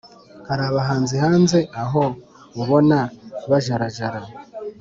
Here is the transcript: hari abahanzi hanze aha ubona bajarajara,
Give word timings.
hari 0.47 0.63
abahanzi 0.71 1.15
hanze 1.23 1.59
aha 1.81 2.03
ubona 2.61 2.97
bajarajara, 3.49 4.21